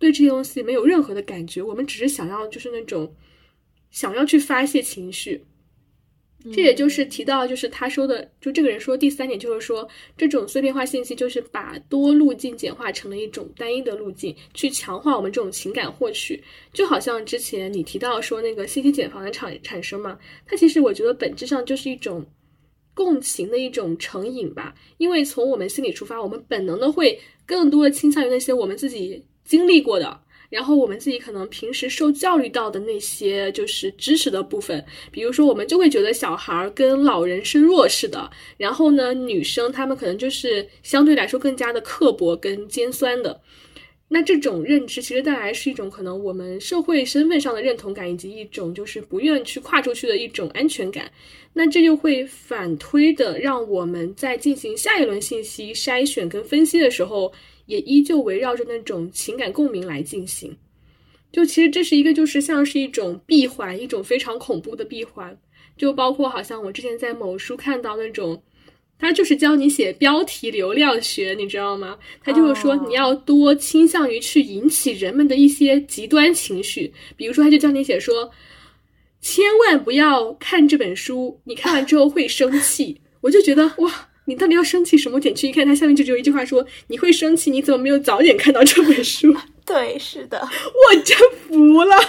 [0.04, 3.16] 对这些东西没有任何的感觉，我们只是想要就是那种
[3.90, 5.46] 想要去发泄情绪。
[6.52, 9.88] 这也就是提到，就是他说的，就这个人说第三点，就是说
[10.18, 16.44] 这种碎片化信息就是把多路径简化成了一种单一的路径，去强化我们这种情感获取。
[16.74, 22.26] 就好像之前你提到说那个信息茧房的产产生嘛，它其实我觉得本质上就是一种
[22.94, 24.76] 共情的一种成瘾吧。
[24.98, 29.26] 因为从我们心理出发，我们本能的会更多的倾向于那些我们自己。
[29.44, 43.42] 经历过的，然后我们自己可能平时受教育到的那些就是知识的部分，比如说我们就会觉得小孩跟老人是弱势的，然后呢，女生她们可能就是相对来说更加的刻薄跟尖酸的。
[44.10, 51.12] 那这种认知其实带来是一种可能我们社会身份上的认同感，以及一种就是不愿去跨出去的一种安全感。
[51.52, 57.34] 那这就会反推的让我们在进行下一轮信息筛选跟分析的时候。
[57.66, 60.56] 也依旧围绕着那种情感共鸣来进行，
[61.32, 65.38] 就其实这是一个就是像是一种闭环，一种非常恐怖的闭环。
[65.78, 68.44] 就包括好像我之前在某书看到那种，
[69.00, 71.98] 他就是教你写标题流量学，你知道吗？
[72.24, 78.30] 他就是说你要多倾向于去引起人们的一些极端情绪，比如说他就教你写说，
[79.20, 83.02] 千万不要看这本书，你看完之后会生气。
[83.22, 84.10] 我就觉得哇。
[84.26, 85.20] 你到底要生气什么？
[85.20, 91.96] 点去一看，它下面就只有一句话说：“你会生气，你怎么没有早点看到这本书？” 对，是的， 我真服了。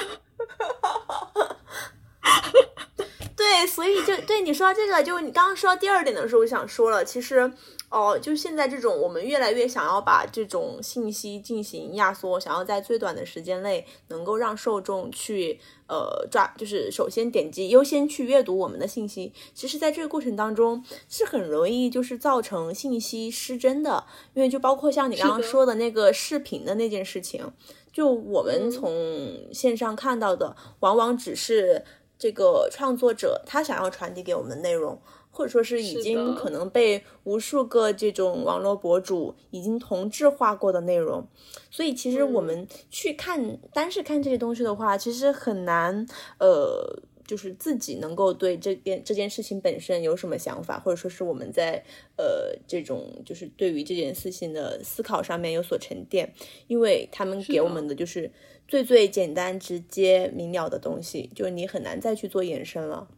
[3.36, 7.52] 对，所以就对你说这个，就你刚刚说到第二点的时候，我想说了，其实。
[7.90, 19.32] 哦，就现在这种，我们越来越想要把这种信息进行压缩，想要在最短的时间内能够让受众去呃抓，就是首先点击优先去阅读我们的信息。
[19.54, 27.52] 其实，在这个过程当中是很容易就是造成信息失真的，因为就包括像你刚刚说的那个视频的那件事情，
[27.92, 31.84] 就我们从线上看到的，往往只是
[32.24, 34.98] 这个创作者他想要传递给我们的内容。
[35.36, 41.26] 或者说是已经可能被无数个这种网络博主已经同质化过的内容，
[41.72, 46.06] 所以其实我们去看单是看这些东西的话，其实很难，
[46.38, 51.82] 呃，就是自己能够对这件这件事情本身有什么想法，或者说是我们在
[52.16, 56.32] 呃这种就是对于这件事情的思考上面有所沉淀，
[56.66, 58.30] 因为他们给我们的就是
[58.68, 63.08] 最最简单、直接、明了的东西，就你很难再去做延伸了。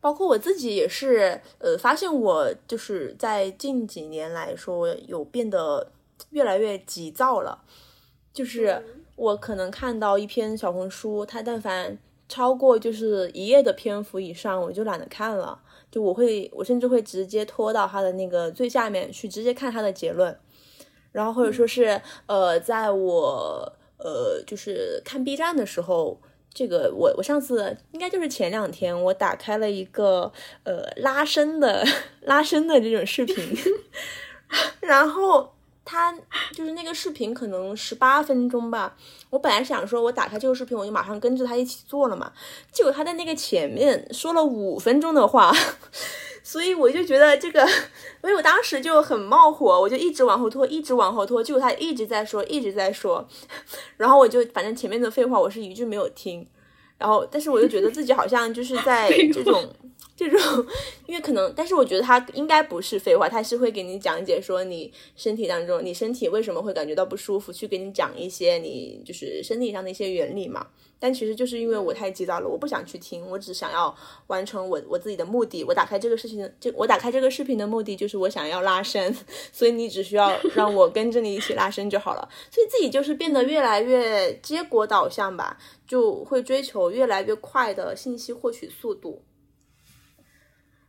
[0.00, 5.92] 包括我自己也是，呃，发现我就是在近几年来说有变得
[6.30, 7.64] 越来越急躁了。
[8.30, 15.60] 就是我可能看到一篇小红书，它但凡超过就是一页的篇幅以上，我就懒得看了。
[15.90, 20.38] 就我会，我甚至会直接拖到它的那个最下面去，直接看它的结论。
[21.12, 26.18] 然后或者说是，呃，在我呃就是看 B 站的时候。
[26.50, 30.32] 这个我我上次应该就是前两天，我打开了一个
[30.64, 31.84] 呃拉伸的
[32.22, 33.36] 拉伸的这种视频，
[34.80, 35.52] 然后
[35.90, 36.14] 他
[36.52, 38.94] 就是那个视频可能十八分钟吧。
[39.30, 42.30] 我本来想说，我打开这个视频，我就马上跟着他一起做了嘛。
[42.70, 45.50] 结果他在那个前面说了五分钟的话，
[46.44, 47.66] 所以我就觉得这个，
[48.20, 51.42] 所以我当时就很冒火，我就一直往后拖，一直往后拖。
[51.42, 53.26] 结果他一直在说，一直在说，
[53.96, 56.46] 然后我就反正前面的废话我是一句没有听。
[56.98, 59.72] 然后，但是我又觉得自己好像就是在这种
[60.18, 60.66] 这种，
[61.06, 70.66] 因为可能，但是我觉得他应该不是废话，他是会给你讲解说你身体当中，你身体为什么会感觉到不舒服，去给你讲一些你就是身体上的一些原理嘛。
[71.00, 73.96] 但其实就是因为我太急躁了，我不想去听，我只想要
[74.26, 75.62] 完成我我自己的目的。
[75.62, 79.16] 我打开这个事情，就我打开这个视频的目的就是我想要拉伸，
[79.52, 82.28] 所以你只需要让我跟着你一起拉伸就好了。
[82.50, 85.56] 所以自己就是变得越来越结果导向吧。
[85.86, 89.22] 就会追求越来越快的信息获取速度，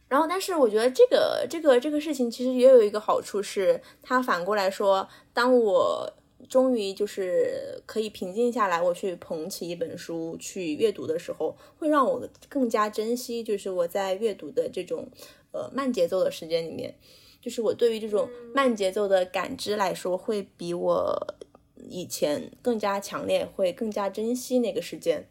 [0.09, 6.11] 然后，但是我觉得这个这个这个事情其实也有一个好处，是它反过来说，当我
[6.49, 15.07] 终于就是可以平静下来，我去捧起一本书去阅读的时候，会让我更加珍惜，就是我在阅读的这种
[15.51, 16.95] 呃慢节奏的时间里面，
[17.39, 21.35] 就是我对于这种慢节奏的感知来说，会比我
[21.75, 25.27] 以前更加强烈，会更加珍惜那个时间。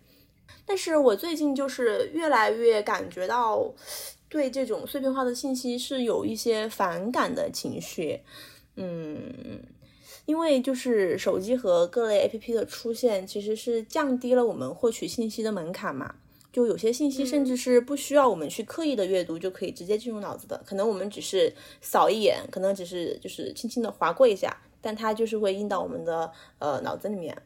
[0.65, 3.75] 但是我最近就是越来越感觉到
[4.29, 8.21] 对这种碎片化的信息是有一些反感的情绪，
[8.77, 9.63] 嗯，
[10.27, 16.17] 因为就是手机和各类 APP 的出现，其实是降低了我们获取信息的门槛嘛。
[16.51, 20.61] 就有些信息甚至是不需要我们去刻意的阅读，就可以直接进入脑子的。
[20.67, 27.37] 可能我们只是扫一眼，可能只是就是轻轻的划过一下，但它就是会印到我们的呃脑子里面。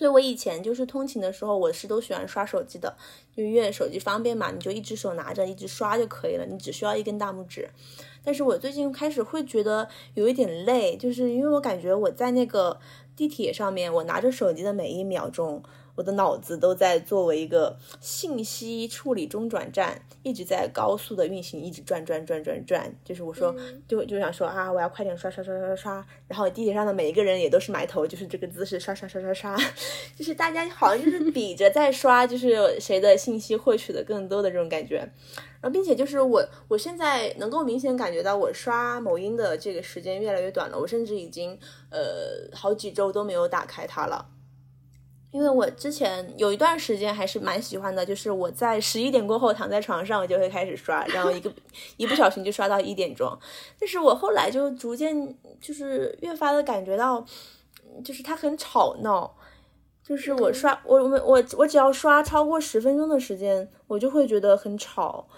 [0.00, 2.96] 所以我以前就是通勤的时候，我是都喜欢刷手机的，
[3.36, 7.68] 就因为手机方便嘛，你就一只手拿着一直刷就可以了，你只需要一根大拇指。
[8.24, 12.80] 但是我最近开始会觉得有一点累，就是因为我感觉我在那个
[13.14, 15.62] 地铁上面，我拿着手机的每一秒钟。
[16.00, 22.90] 我的脑子都在作为一个信息处理中转站，一直在高速的运行，一直转转转转转。
[23.04, 23.54] 就是我说，
[23.86, 26.06] 就就想说啊，我要快点刷刷刷刷刷刷。
[26.26, 29.54] 然后地铁上的每一个人也都是埋头，就是这个姿势刷刷刷刷刷。
[30.16, 34.96] 就是大家好像就是比着在刷，就是谁的信息获取的更多的这种感觉。
[35.60, 40.78] 然后，并且就是我，我现在能够明显感觉到我刷某音的这个时间越来越短了。
[40.78, 41.58] 我甚至已经
[41.90, 42.00] 呃
[42.54, 44.24] 好几周都没有打开它了。
[45.32, 51.52] 因为我之前有一段时间还是蛮喜欢的，就是我在十一点过后躺在床上，我就会开始刷，然后一个
[51.96, 53.38] 一不小心就刷到一点钟。
[53.78, 57.24] 但是我后来就逐渐就是越发的感觉到，
[58.04, 59.32] 就是它很吵闹，
[60.02, 65.28] 就是我刷我我我我只要刷超过十分钟的时间，我就会觉得很吵，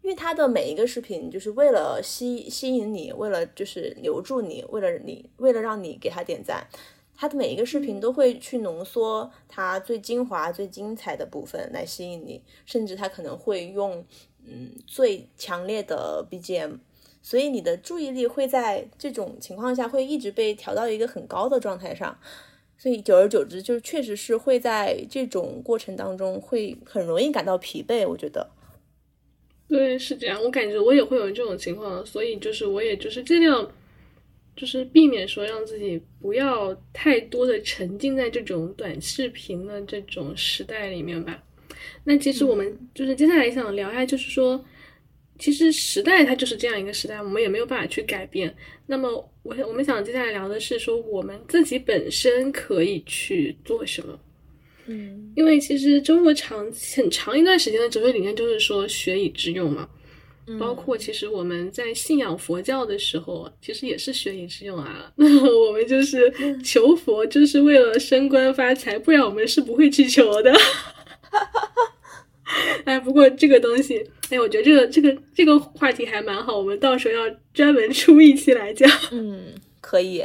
[0.00, 6.66] 因为它的每一个视频就是为了吸吸引你，为了就是留住你，为了你为了让你给他点赞。
[7.14, 14.04] 他的每一个视频都会去浓缩它最精华、最精彩的部分来吸引你，甚至他可能会用
[14.44, 16.78] 嗯最强烈的 BGM，
[17.22, 22.18] 所以你的注意力会在这种情况下会一直被调到一个很高的状态上，
[22.76, 28.08] 所以久而久之就确实是会在这种过程当中会很容易感到疲惫。
[28.08, 28.50] 我觉得，
[29.68, 33.70] 对，是这样，我感觉我也会有这种情况，所以就是我也就是尽量。
[34.56, 41.42] 就是避免说让自己不要太多的沉浸在这种短视频的这种时代里面吧。
[42.04, 44.62] 那其实我们就是接下来想聊一下，就是说，
[45.38, 48.54] 其实时代它就是这样一个时代，我们也没有办法去改变。
[48.86, 49.10] 那么
[49.42, 54.18] 我我们想接下来聊的是说，我们自己本身可以去做什么？
[54.86, 59.88] 嗯，因为其实中国长很长一段时间的哲学理念就是说学以致用嘛。
[60.58, 65.10] 包括其实我们在信仰佛教的时候，其实也是学以致用啊。
[65.16, 66.32] 我们就是
[66.62, 70.52] 求佛，就是为了升官发财，不然我们是不会去求的。
[72.84, 78.90] 哎，不过这个东西，哎，我觉得这个这个这个话题还蛮好，我们到时候要专门出一期来讲。
[79.12, 80.20] 嗯，可以。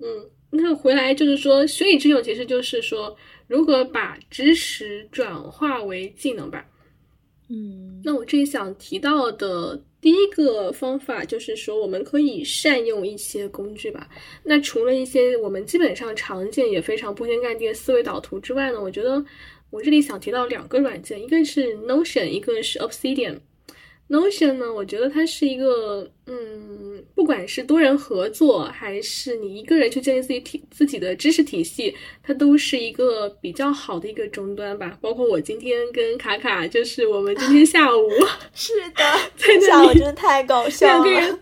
[0.00, 3.14] 嗯，那回来就是说，学以致用，其实就是说
[3.46, 6.66] 如何把知识转化为技能吧。
[7.52, 14.08] 嗯，那我这里想提到的第一个方法就是说，我们可以善用一些工具吧。
[14.44, 19.24] 那除了一些我们基本上常见也非常铺天盖地的思维导图之外呢，我觉得
[19.70, 23.40] 我这里想提到两个软件，一个是 Notion，一个是 Obsidian。
[24.10, 34.98] Notion 呢，我觉得它是一个，嗯，不管是多人合作，还是你一个人去建立自己体自己的知识体系，它都是一个比较好的一个终端吧。
[35.00, 38.10] 包括我今天跟卡卡，就是我们今天下午，
[38.52, 39.04] 是的，
[39.36, 41.04] 在那里真的太搞 笑了。
[41.04, 41.38] 两个人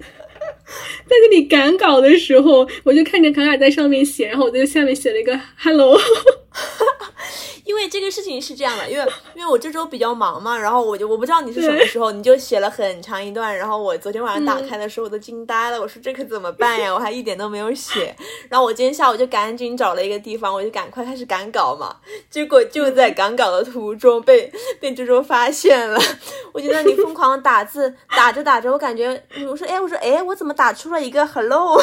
[1.07, 5.99] 在那里赶稿的时候，我就看着卡卡在上面写，然后我在下面写了一个 Hello。
[7.65, 16.93] 因为这个事情是这样的，因为因为我这周比较忙嘛，然后我就我不知道你是什么时候，你就写了很长一段，然后我昨天晚上打开的时候我都惊呆了，我说这可怎么办呀？
[16.95, 18.17] 我还一点都没有写，
[18.49, 21.97] 然后我今天下午就赶紧找了一个地方，我就赶快开始赶稿嘛，
[22.31, 24.51] 结果就在赶稿的途中被
[24.81, 26.01] 被周周发现了，
[26.53, 31.79] 我觉得你疯狂打字， 打着打着，我感觉我说哎我说哎我怎么打出了一个 hello？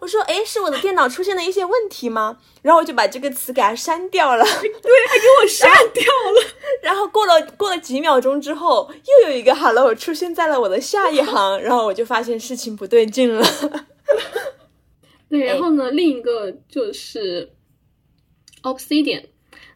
[0.00, 2.38] 我说，哎，是我的电脑出现了一些问题吗？
[2.62, 4.44] 然后我就把这个词给它删掉了。
[4.44, 6.54] 对，还给我删掉了。
[6.82, 8.90] 然后过了过了几秒钟之后，
[9.22, 13.44] 又有一个 “hello” 出现在了我的下一行，然后我就发现事情不对劲了。
[15.28, 17.52] 对，然后呢，另一个就是
[18.62, 19.24] Obsidian。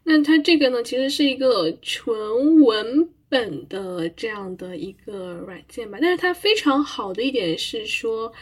[0.04, 5.98] 那它这个呢，其实是一个纯文本的这样的一个软件吧。
[6.00, 8.32] 但是它非常好的一点是说。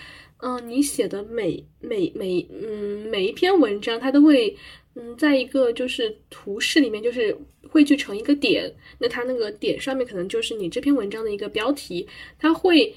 [0.42, 4.56] 嗯，你写的每每每嗯每一篇文章，它都会
[4.94, 7.36] 嗯在一个就是图示里面，就是
[7.68, 8.72] 汇聚成一个点。
[8.98, 12.06] 那它那个点上面可能就是你这篇文章的一个标题，
[12.38, 12.94] 它会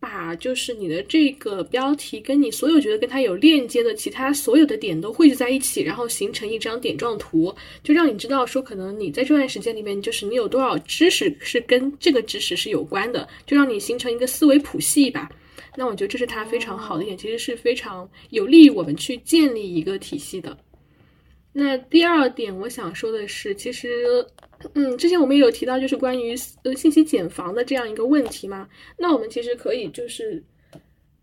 [0.00, 7.54] 把就是你的这个标题跟你所有觉得跟它有链接的其他所有的点都汇聚在一起，然后形成一张点状图，
[7.84, 15.30] 就让你知道说可能你在这段时间里面，就是你有多少知识是跟这个知识是有关的，就让你形成一个思维谱系吧。
[15.76, 20.56] 那我觉得这是它非常好的一点，其实是非常有利于我们去建立一个体系的。
[21.52, 24.24] 那第二点，我想说的是，其实，
[24.74, 28.68] 嗯，之前我们也有提到，就是关于呃信息茧房的这样一个问题嘛。
[28.98, 30.42] 那我们其实可以就是，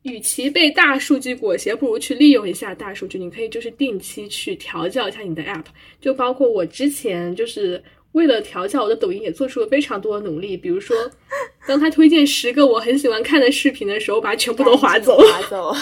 [0.04, 3.18] 与其被大数据裹挟，不如去利用一下大数据。
[3.18, 5.66] 你可以就是定期去调教一下你的 app，
[6.02, 7.84] 就包括我之前就是。
[8.14, 10.57] 为了调教我的抖音，也做出了非常多的努力。
[10.57, 10.95] 比如说，
[11.68, 15.18] 当他推荐十个我很喜欢看的视频的时候，把它全部都划走。
[15.18, 15.74] 划走。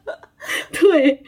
[0.72, 1.22] 对，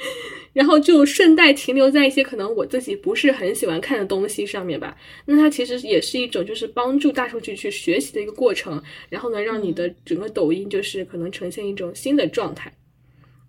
[0.54, 4.96] 然后就顺带停留在一些可能我自己不是很喜欢看的东西上面吧。
[5.26, 8.82] 那它其实也是一种就是帮助大数据去学习的一个过程。
[9.10, 12.72] 然后呢，让你的整个抖音就是可能呈现一种新的状态。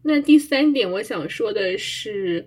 [0.04, 2.46] 那第三点，我想说的是。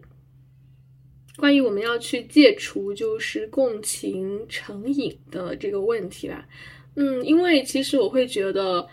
[1.36, 6.46] 关于我们要去戒除就是共情成瘾的这个问题吧，
[6.94, 8.86] 嗯，因为其实我会觉得，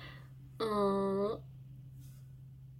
[0.60, 1.40] 嗯，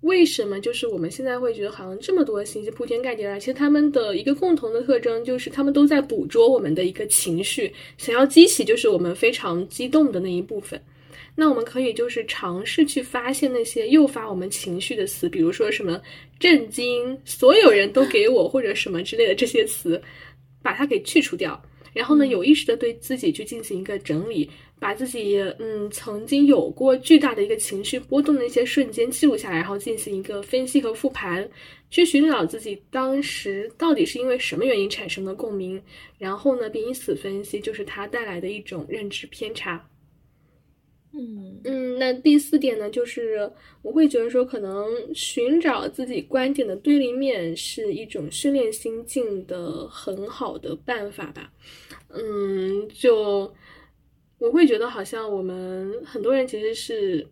[0.02, 10.82] 为什么就是我们现在会觉得好像这么多信息铺天盖地来，其实他们的一个共同的特征就是他们都在捕捉我们的一个情绪，想要激起就是我们非常激动的那一部分。
[11.36, 16.02] 那我们可以就是尝试去发现那些诱发我们情绪的词，比如说什么
[16.40, 20.02] 震惊，所有人都给我或者什么之类的这些词，
[20.62, 21.62] 把它给去除掉。
[21.94, 24.50] 然后呢，有意识的对自己去进行一个整理，
[24.80, 31.46] 把自己嗯曾经有过巨大的一个情绪波动的一些瞬间记录下来，然后进行一个分析和复盘，
[31.90, 35.82] 去寻找自己当时到底是因为什么原因产生的共鸣，
[36.18, 39.86] 然后呢，并以此分析就是它带来的一种认知偏差。
[41.14, 43.52] 嗯嗯，那第四点呢，就是
[43.82, 51.52] 我会觉得说，可能寻找自己观点的对立面是一种训练心境的很好的办法吧。
[52.10, 53.54] 嗯，就
[54.38, 57.28] 我会觉得好像我们很多人其实是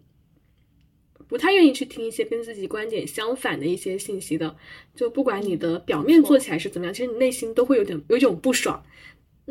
[1.30, 4.54] 不太愿意去听一些跟自己观点相反的一些信息的。
[4.94, 8.84] 就不管你的表面做起来是怎么样，其实你内心都会有点有一种不爽。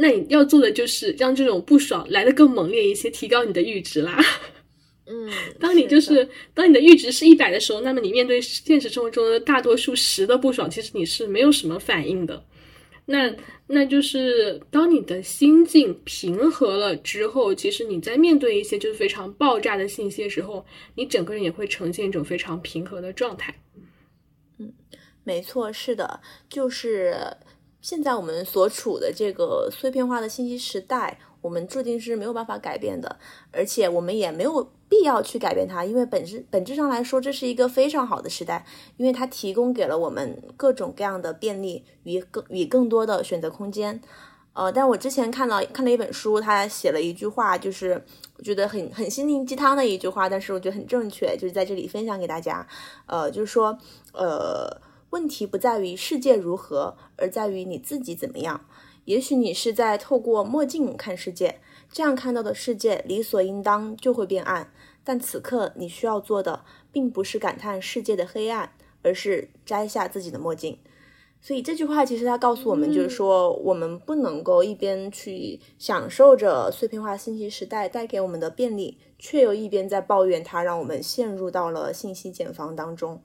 [0.01, 4.17] 那你要做的就是让这种不爽来的更猛烈一些，提高你的阈值啦。
[5.11, 5.29] 嗯，
[5.59, 12.45] 当你就是当你的阈值是一百的时候，那么你面对现实生活中的大多数十的不爽，其实你是没有什么反应的。
[13.07, 13.35] 那
[13.67, 23.53] 那就是当你的心境平和了之后，其实你在面对一些就是非常爆炸的信息的时候，你整个人也会呈现一种非常平和的状态。
[24.59, 24.73] 嗯，
[25.25, 27.17] 没错，是的，就是。
[27.81, 33.19] 现在我们所处的这个碎片化的信息时代，我们注定是没有办法改变的，
[33.53, 38.67] 而且我们也没有必要去改变它，因为本质本质上来说，这是一个非常好的时代，
[38.97, 44.01] 因为它提供给了我们各种各样的便利与更与更多的选择空间。
[44.55, 48.03] 呃，但我之前看到看了一本书，他写了一句话，就是
[48.37, 52.67] 我觉得很很心灵鸡汤的一句话，但是我觉得很正确，就是在这里分享给大家。
[53.07, 53.79] 呃，就是说，
[54.13, 54.88] 呃。
[55.11, 58.67] 问题不在于世界如何，而在于你自己怎么样。
[59.05, 64.71] 也许你是在透过墨镜看世界，这样看到的世界理所应当就会变暗。
[65.03, 70.79] 但此刻你需要做的，并不是感叹世界的黑暗，而是摘下自己的墨镜。
[71.41, 83.23] 所以这句话其实它告诉我们，就是说我们不能够一边去享受着碎片化信息时代带给我们的便利，却又一边在抱怨它让我们陷入到了信息茧房当中。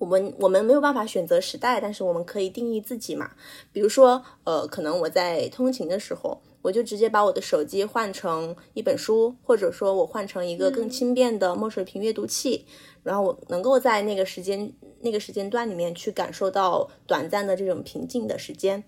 [0.00, 3.32] 我们我们没有办法选择时代，但是我们可以定义自己嘛。
[3.70, 12.64] 比如说，呃，可能我在通勤的时候，我就直接把我的手机换成一本书，或者说我换成一个更轻便的墨水屏阅读器，
[13.02, 18.82] 然后我能够在那个时间那个时间段里面去感受到短暂的这种平静的时间，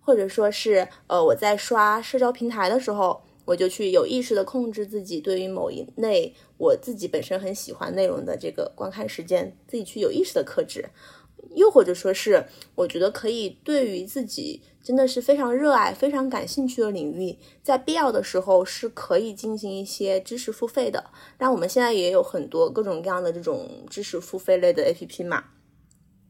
[0.00, 3.22] 或者说是呃我在刷社交平台的时候。
[3.48, 10.90] 我就去有意识的控制自己对于某一类我自己本身很喜欢内容的这个观看时间，自己去有意识的克制，
[11.54, 12.44] 又或者说是
[12.74, 21.02] 我觉得可以对于自己真的是非常热爱、非常感兴趣的领域，在必要的时候是可以进行一些知识付费的。
[21.38, 25.42] 但我们现在也有很多各种各样的这种知识付费类的 APP 嘛。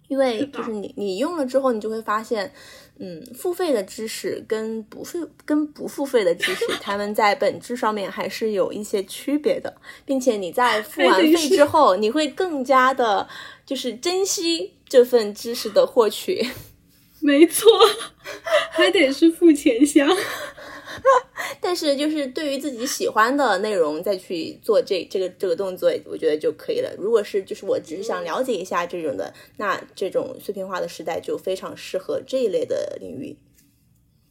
[0.09, 2.52] 因为就是你你用了之后，你就会发现，
[2.98, 13.28] 嗯，付费的知识跟不付跟不付费的知识，他们在本质上面还是有一些区别的，并且你在付完费之后，你会更加的，
[13.64, 16.44] 就是珍惜这份知识的获取。
[17.20, 17.68] 没错，
[18.70, 20.09] 还得是付钱香。
[21.61, 26.90] 但是，就是对于自己喜欢的内容再去做这这个这个动作，我觉得就可以了。
[26.99, 33.36] 如果是就是我只是想了解一下这种的，那这种碎片化的时代就非常适合这一类的领域。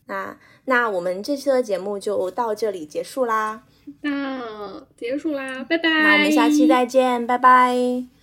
[0.08, 3.64] 那那我们这期的节目就到这里结束啦。
[4.02, 5.90] 那结束啦，拜拜。
[5.90, 8.17] 那我们下期再见，拜拜。